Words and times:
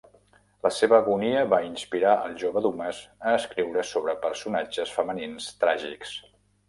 La 0.67 0.69
seva 0.75 0.95
agonia 0.99 1.43
va 1.51 1.59
inspirar 1.65 2.15
el 2.29 2.33
jove 2.43 2.63
Dumas 2.67 3.01
a 3.33 3.37
escriure 3.43 3.87
sobre 3.93 4.17
personatges 4.25 4.95
femenins 5.01 5.51
tràgics. 5.67 6.17